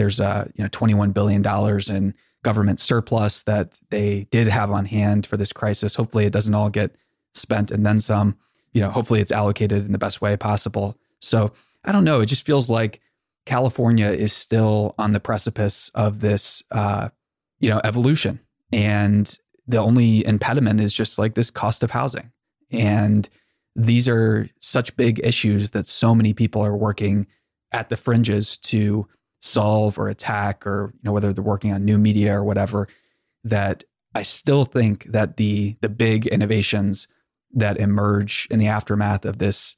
[0.00, 4.86] there's uh, you know 21 billion dollars in government surplus that they did have on
[4.86, 5.94] hand for this crisis.
[5.94, 6.94] Hopefully, it doesn't all get
[7.34, 8.36] spent and then some.
[8.72, 10.96] You know, hopefully, it's allocated in the best way possible.
[11.20, 11.52] So
[11.84, 12.20] I don't know.
[12.20, 13.00] It just feels like
[13.50, 17.08] California is still on the precipice of this, uh,
[17.58, 18.38] you know, evolution,
[18.70, 19.36] and
[19.66, 22.30] the only impediment is just like this cost of housing.
[22.70, 23.28] And
[23.74, 27.26] these are such big issues that so many people are working
[27.72, 29.08] at the fringes to
[29.42, 32.86] solve or attack or you know whether they're working on new media or whatever
[33.42, 33.82] that
[34.14, 37.08] I still think that the the big innovations
[37.54, 39.74] that emerge in the aftermath of this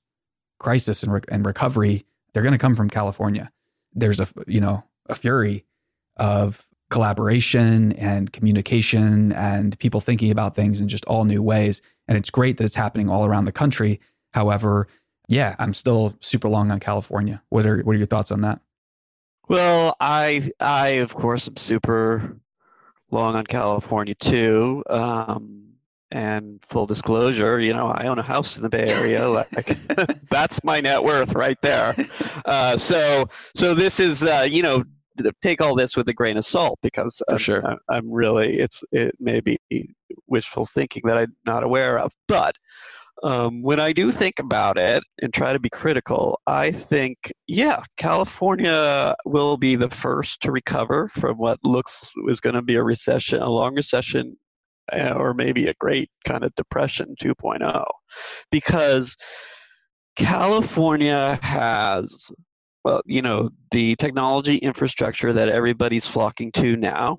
[0.59, 3.51] crisis and, re- and recovery they're going to come from California.
[3.95, 5.65] There's a you know a fury
[6.17, 12.19] of collaboration and communication and people thinking about things in just all new ways and
[12.19, 14.01] it's great that it's happening all around the country.
[14.33, 14.89] However,
[15.29, 17.43] yeah, I'm still super long on California.
[17.49, 18.61] What are what are your thoughts on that?
[19.49, 22.37] Well, I I of course am super
[23.11, 24.83] long on California too.
[24.89, 25.72] Um,
[26.12, 29.29] and full disclosure, you know, I own a house in the Bay Area.
[29.29, 29.79] Like
[30.31, 31.94] that's my net worth right there.
[32.44, 34.85] Uh, so so this is uh, you know
[35.40, 37.66] take all this with a grain of salt because I'm, sure.
[37.66, 39.59] I'm, I'm really it's it may be
[40.27, 42.57] wishful thinking that I'm not aware of, but
[43.22, 47.83] um, when I do think about it and try to be critical, I think, yeah,
[47.96, 52.83] California will be the first to recover from what looks is going to be a
[52.83, 54.37] recession, a long recession,
[54.92, 57.85] or maybe a great kind of depression 2.0,
[58.51, 59.16] because
[60.16, 62.31] California has,
[62.85, 67.18] well, you know, the technology infrastructure that everybody's flocking to now.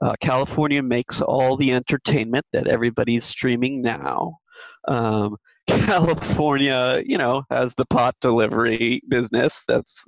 [0.00, 4.38] Uh, California makes all the entertainment that everybody's streaming now.
[4.86, 10.04] Um, California, you know, has the pot delivery business that's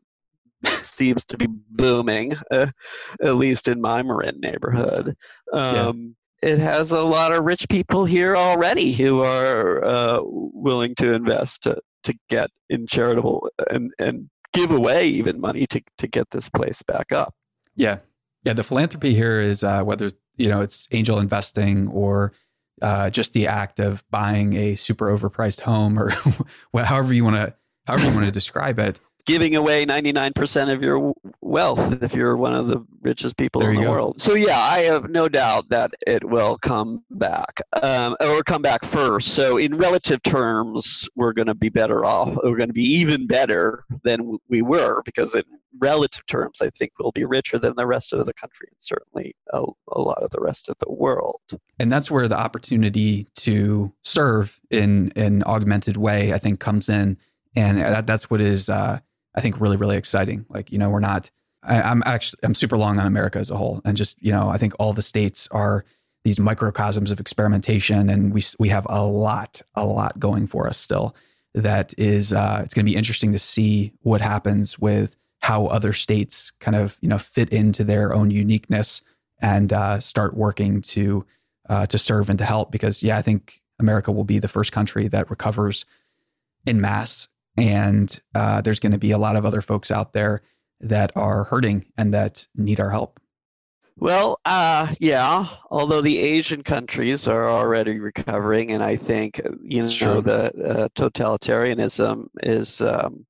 [0.82, 2.66] seems to be booming, uh,
[3.22, 5.16] at least in my Marin neighborhood.
[5.52, 6.14] Um.
[6.42, 11.64] It has a lot of rich people here already who are uh, willing to invest
[11.64, 16.48] to, to get in charitable and, and give away even money to, to get this
[16.48, 17.35] place back up.
[17.74, 17.98] Yeah.
[18.44, 18.53] Yeah.
[18.53, 22.33] The philanthropy here is uh, whether, you know, it's angel investing or
[22.81, 26.12] uh, just the act of buying a super overpriced home or
[26.85, 27.55] however you want to
[27.87, 32.54] however you want to describe it giving away 99% of your wealth if you're one
[32.54, 33.90] of the richest people there in the go.
[33.90, 34.20] world.
[34.20, 38.84] So yeah, I have no doubt that it will come back um, or come back
[38.84, 39.28] first.
[39.28, 42.36] So in relative terms, we're going to be better off.
[42.42, 45.44] We're going to be even better than we were because in
[45.78, 49.34] relative terms, I think we'll be richer than the rest of the country and certainly
[49.53, 51.40] a, a lot of the rest of the world.
[51.78, 57.18] And that's where the opportunity to serve in an augmented way, I think, comes in.
[57.55, 59.00] And that, that's what is uh,
[59.39, 60.45] I think really, really exciting.
[60.49, 61.30] Like, you know, we're not,
[61.62, 63.80] I, I'm actually, I'm super long on America as a whole.
[63.84, 65.84] And just, you know, I think all the states are
[66.24, 68.11] these microcosms of experimentation.
[68.11, 71.14] And we, we have a lot, a lot going for us still
[71.55, 75.93] that is, uh, it's going to be interesting to see what happens with how other
[75.93, 79.03] states kind of, you know, fit into their own uniqueness
[79.41, 81.24] and uh, start working to,
[81.68, 82.72] uh, to serve and to help.
[82.72, 85.84] Because, yeah, I think America will be the first country that recovers
[86.66, 87.28] in mass
[87.59, 90.42] and uh, there's going to be a lot of other folks out there
[90.80, 93.20] that are hurting and that need our help.
[93.96, 95.46] Well, uh, yeah.
[95.70, 102.28] Although the Asian countries are already recovering, and I think you know the uh, totalitarianism
[102.44, 103.26] is um,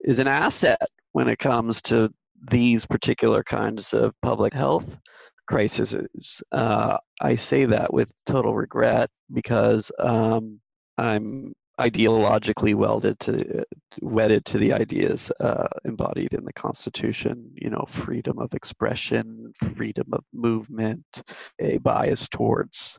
[0.00, 2.12] is an asset when it comes to
[2.50, 4.96] these particular kinds of public health
[5.48, 6.40] crises.
[6.52, 10.60] Uh, I say that with total regret because um,
[10.98, 11.52] I'm
[11.82, 13.64] ideologically welded to
[14.00, 17.50] wedded to the ideas uh, embodied in the Constitution.
[17.54, 21.04] You know, freedom of expression, freedom of movement,
[21.58, 22.98] a bias towards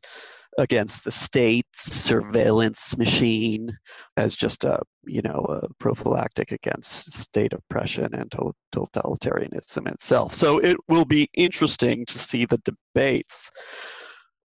[0.60, 3.76] against the state's surveillance machine
[4.18, 8.32] as just a you know a prophylactic against state oppression and
[8.76, 10.36] totalitarianism itself.
[10.36, 13.50] So it will be interesting to see the debates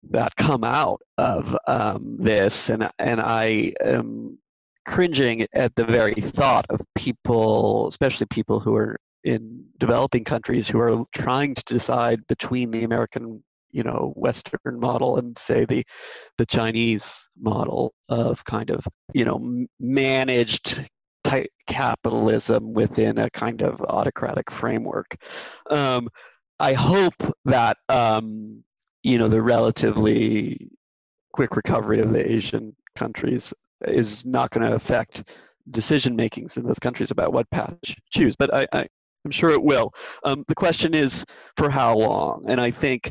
[0.09, 4.39] that come out of um, this, and and I am
[4.87, 10.81] cringing at the very thought of people, especially people who are in developing countries who
[10.81, 15.85] are trying to decide between the American, you know, Western model and say the
[16.39, 20.85] the Chinese model of kind of you know managed
[21.25, 25.15] type capitalism within a kind of autocratic framework.
[25.69, 26.09] Um,
[26.59, 28.65] I hope that um,
[29.03, 30.71] you know the relatively
[31.33, 33.55] quick recovery of the Asian countries
[33.87, 35.31] is not going to affect
[35.71, 38.37] decision makings in those countries about what path to choose.
[38.37, 38.87] But I, I,
[39.25, 39.93] am sure it will.
[40.25, 41.25] Um, the question is
[41.57, 43.11] for how long, and I think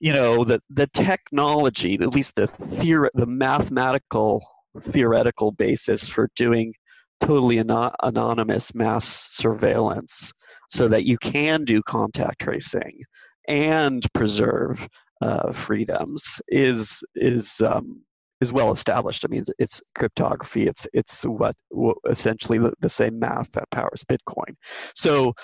[0.00, 4.42] you know the the technology, at least the theor- the mathematical
[4.82, 6.72] theoretical basis for doing
[7.20, 10.32] totally anon- anonymous mass surveillance
[10.68, 13.02] so that you can do contact tracing
[13.48, 14.88] and preserve
[15.20, 18.02] uh, freedoms is is um,
[18.40, 19.24] is well established.
[19.24, 20.66] I mean, it's, it's cryptography.
[20.66, 24.54] It's it's what, what essentially the, same math that powers Bitcoin.
[24.94, 25.34] So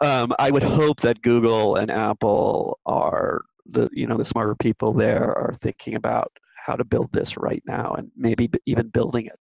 [0.00, 4.92] um, I would hope that Google and Apple are the you know the smarter people
[4.92, 6.32] there are thinking about
[6.64, 9.38] how to build this right now and maybe even building it.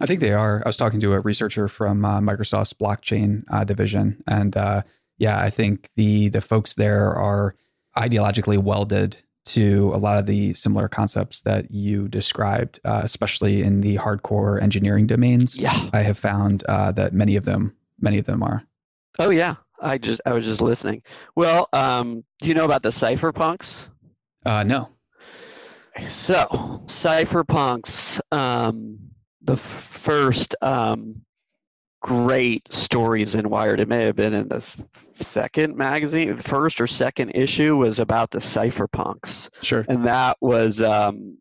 [0.00, 0.62] I think they are.
[0.64, 4.82] I was talking to a researcher from uh, Microsoft's blockchain uh, division, and uh,
[5.18, 7.54] yeah, I think the the folks there are
[7.96, 9.16] ideologically welded
[9.46, 14.60] to a lot of the similar concepts that you described, uh, especially in the hardcore
[14.60, 15.56] engineering domains.
[15.56, 18.64] Yeah, I have found uh, that many of them, many of them are.
[19.18, 21.02] Oh yeah, I just I was just listening.
[21.36, 23.88] Well, um, do you know about the cypherpunks?
[24.44, 24.90] Uh, no.
[26.08, 28.98] So cypherpunks, um,
[29.42, 31.22] the first um,
[32.06, 33.80] great stories in Wired.
[33.80, 34.60] It may have been in the
[35.20, 39.50] second magazine, first or second issue was about the cypherpunks.
[39.60, 39.84] Sure.
[39.88, 41.36] And that was, um,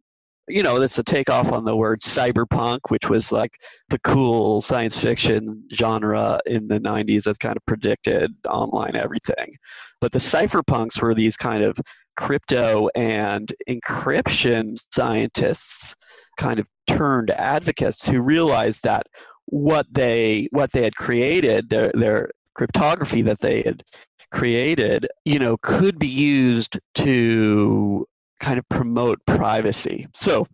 [0.47, 3.51] you know, that's a takeoff on the word cyberpunk, which was like
[3.89, 9.53] the cool science fiction genre in the 90s that kind of predicted online everything.
[10.01, 11.78] But the cypherpunks were these kind of
[12.18, 15.95] crypto and encryption scientists
[16.38, 19.05] kind of turned advocates who realized that
[19.48, 23.84] what they what they had created their their cryptography that they had
[24.32, 28.08] created you know could be used to
[28.39, 30.48] kind of promote privacy so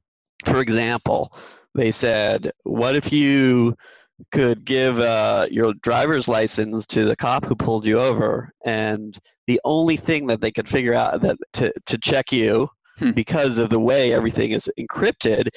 [0.46, 1.34] for example
[1.74, 3.76] they said what if you
[4.32, 9.18] could give uh, your driver's license to the cop who pulled you over and
[9.48, 13.12] the only thing that they could figure out that to, to check you hmm.
[13.12, 15.50] because of the way everything is encrypted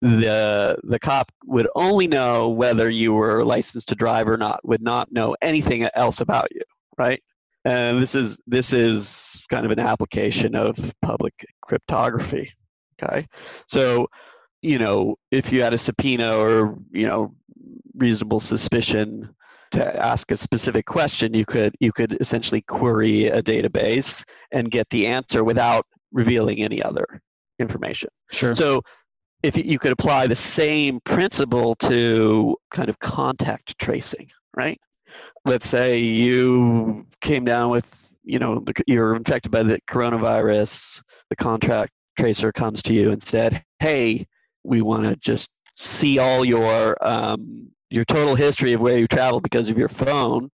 [0.00, 4.82] the the cop would only know whether you were licensed to drive or not would
[4.82, 6.62] not know anything else about you
[6.98, 7.22] right?
[7.64, 12.50] And this is this is kind of an application of public cryptography
[13.02, 13.26] okay?
[13.66, 14.08] So
[14.62, 17.34] you know if you had a subpoena or you know
[17.94, 19.34] reasonable suspicion
[19.70, 24.88] to ask a specific question you could you could essentially query a database and get
[24.90, 27.20] the answer without revealing any other
[27.58, 28.08] information.
[28.30, 28.54] Sure.
[28.54, 28.82] So
[29.42, 34.80] if you could apply the same principle to kind of contact tracing, right?
[35.44, 41.92] Let's say you came down with, you know, you're infected by the coronavirus, the contact
[42.18, 44.26] tracer comes to you and said, hey,
[44.64, 49.42] we want to just see all your um, your total history of where you traveled
[49.42, 50.50] because of your phone.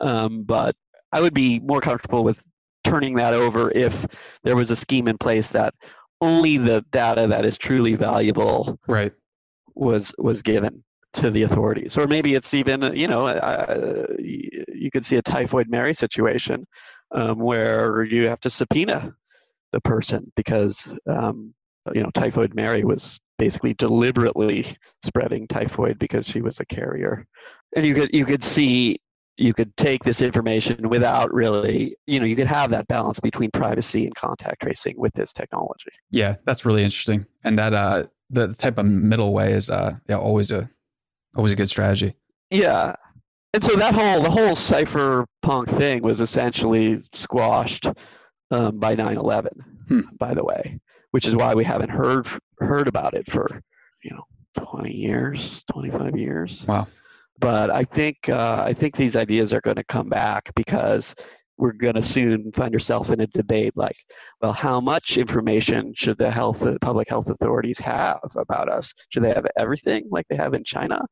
[0.00, 0.74] Um, but
[1.12, 2.42] I would be more comfortable with
[2.82, 4.04] turning that over if
[4.42, 5.74] there was a scheme in place that
[6.22, 9.12] only the data that is truly valuable right
[9.74, 15.04] was was given to the authorities or maybe it's even you know uh, you could
[15.04, 16.66] see a typhoid mary situation
[17.14, 19.14] um, where you have to subpoena
[19.72, 21.52] the person because um,
[21.94, 24.64] you know typhoid mary was basically deliberately
[25.04, 27.26] spreading typhoid because she was a carrier.
[27.74, 29.00] And you could you could see
[29.36, 33.50] you could take this information without really, you know, you could have that balance between
[33.50, 35.90] privacy and contact tracing with this technology.
[36.10, 37.26] Yeah, that's really interesting.
[37.44, 40.70] And that uh the type of middle way is uh yeah, always a
[41.36, 42.14] always a good strategy.
[42.50, 42.94] Yeah.
[43.54, 47.86] And so that whole the whole cypherpunk thing was essentially squashed
[48.50, 49.48] um, by 9/11,
[49.88, 50.00] hmm.
[50.18, 50.78] by the way,
[51.10, 52.26] which is why we haven't heard
[52.58, 53.62] heard about it for
[54.02, 54.24] you know
[54.56, 56.64] 20 years, 25 years.
[56.66, 56.86] Wow.
[57.42, 61.12] But I think uh, I think these ideas are going to come back because
[61.58, 63.96] we're going to soon find ourselves in a debate like,
[64.40, 68.94] well, how much information should the health public health authorities have about us?
[69.08, 71.04] Should they have everything like they have in China?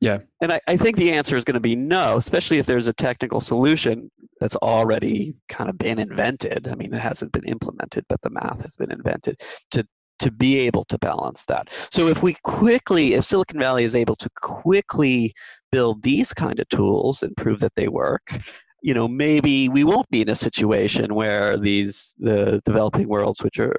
[0.00, 0.18] Yeah.
[0.42, 2.92] And I, I think the answer is going to be no, especially if there's a
[2.92, 4.10] technical solution
[4.40, 6.68] that's already kind of been invented.
[6.68, 9.86] I mean, it hasn't been implemented, but the math has been invented to
[10.18, 11.68] to be able to balance that.
[11.90, 15.34] So if we quickly, if Silicon Valley is able to quickly
[15.72, 18.38] build these kind of tools and prove that they work,
[18.82, 23.58] you know, maybe we won't be in a situation where these the developing worlds, which
[23.58, 23.74] are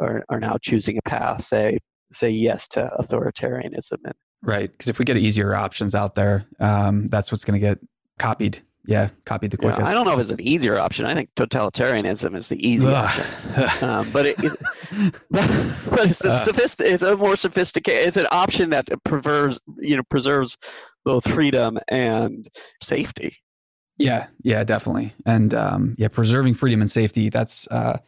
[0.00, 1.78] are, are now choosing a path, say
[2.12, 4.14] say yes to authoritarianism and
[4.44, 4.70] Right.
[4.70, 7.78] Because if we get easier options out there, um, that's what's going to get
[8.18, 8.60] copied.
[8.86, 9.80] Yeah, copied the quickest.
[9.80, 11.06] Yeah, I don't know if it's an easier option.
[11.06, 13.24] I think totalitarianism is the easy option.
[13.82, 14.52] um, but it, it
[15.30, 15.48] but,
[15.90, 18.08] but, it's a uh, sophist- it's a more sophisticated.
[18.08, 20.58] It's an option that preserves you know preserves
[21.04, 22.48] both freedom and
[22.82, 23.36] safety.
[23.96, 25.14] Yeah, yeah, definitely.
[25.24, 27.30] And um, yeah, preserving freedom and safety.
[27.30, 27.98] That's uh,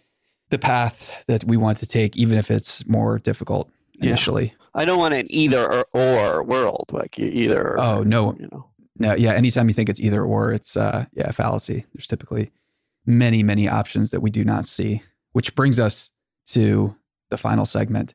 [0.51, 3.70] the path that we want to take, even if it's more difficult
[4.01, 4.47] initially.
[4.47, 4.66] Yeah.
[4.74, 7.81] I don't want an either or, or world, like either.
[7.81, 8.66] Oh no, you know.
[8.99, 9.33] No, yeah.
[9.33, 11.85] Anytime you think it's either or, it's uh, yeah, fallacy.
[11.93, 12.51] There's typically
[13.05, 16.11] many, many options that we do not see, which brings us
[16.47, 16.97] to
[17.31, 18.15] the final segment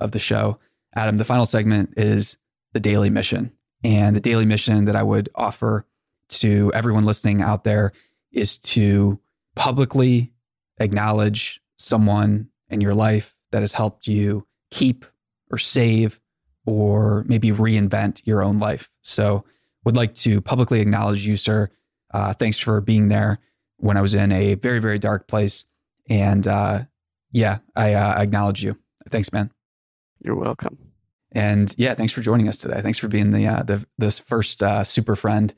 [0.00, 0.58] of the show.
[0.94, 2.36] Adam, the final segment is
[2.72, 3.52] the daily mission,
[3.84, 5.86] and the daily mission that I would offer
[6.28, 7.92] to everyone listening out there
[8.32, 9.20] is to
[9.56, 10.32] publicly
[10.78, 15.04] acknowledge someone in your life that has helped you keep
[15.50, 16.20] or save
[16.66, 18.90] or maybe reinvent your own life.
[19.02, 19.44] So,
[19.84, 21.70] would like to publicly acknowledge you, sir.
[22.12, 23.38] Uh, thanks for being there
[23.76, 25.64] when I was in a very, very dark place.
[26.08, 26.84] And uh,
[27.32, 28.76] yeah, I, uh, acknowledge you.
[29.08, 29.50] Thanks, man.
[30.22, 30.78] You're welcome.
[31.32, 32.80] And yeah, thanks for joining us today.
[32.82, 35.54] Thanks for being the uh, the this first uh, super friend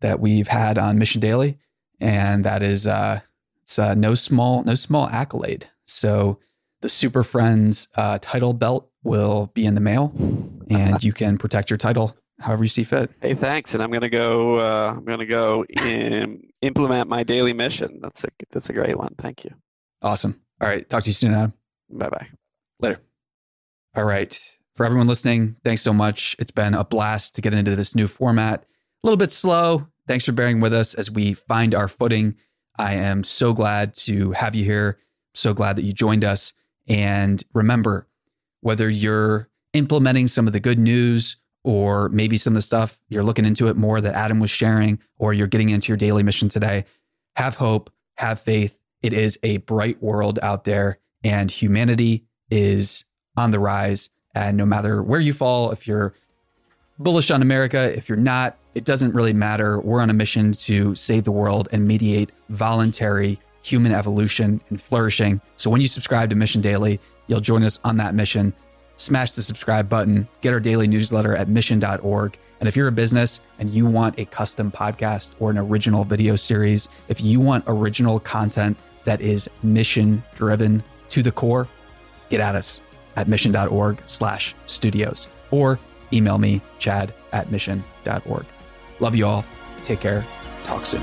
[0.00, 1.58] that we've had on Mission Daily,
[2.00, 3.20] and that is uh,
[3.62, 5.70] it's uh, no small no small accolade.
[5.84, 6.40] So
[6.80, 10.12] the Super Friends uh, title belt will be in the mail,
[10.68, 13.10] and you can protect your title however you see fit.
[13.20, 13.74] Hey, thanks.
[13.74, 14.58] And I'm gonna go.
[14.58, 18.00] Uh, I'm gonna go in, implement my daily mission.
[18.02, 19.14] That's a that's a great one.
[19.18, 19.50] Thank you.
[20.02, 20.40] Awesome.
[20.60, 20.88] All right.
[20.88, 21.52] Talk to you soon, Adam.
[21.90, 22.28] Bye bye.
[22.80, 23.00] Later.
[23.94, 24.38] All right.
[24.74, 26.34] For everyone listening, thanks so much.
[26.38, 28.62] It's been a blast to get into this new format.
[28.62, 29.86] A little bit slow.
[30.08, 32.36] Thanks for bearing with us as we find our footing.
[32.78, 34.98] I am so glad to have you here.
[35.34, 36.54] So glad that you joined us.
[36.88, 38.08] And remember,
[38.62, 43.22] whether you're implementing some of the good news or maybe some of the stuff you're
[43.22, 46.48] looking into it more that Adam was sharing, or you're getting into your daily mission
[46.48, 46.84] today,
[47.36, 48.78] have hope, have faith.
[49.02, 53.04] It is a bright world out there, and humanity is
[53.36, 54.10] on the rise.
[54.34, 56.14] And no matter where you fall, if you're
[56.98, 59.80] bullish on America, if you're not, it doesn't really matter.
[59.80, 65.40] We're on a mission to save the world and mediate voluntary human evolution and flourishing.
[65.56, 68.52] So when you subscribe to Mission Daily, you'll join us on that mission.
[68.96, 72.38] Smash the subscribe button, get our daily newsletter at mission.org.
[72.60, 76.36] And if you're a business and you want a custom podcast or an original video
[76.36, 81.66] series, if you want original content that is mission driven to the core,
[82.30, 82.80] get at us
[83.16, 85.78] at mission.org slash studios or
[86.12, 88.46] email me, chad at mission.org.
[89.00, 89.44] Love you all.
[89.82, 90.24] Take care.
[90.62, 91.02] Talk soon.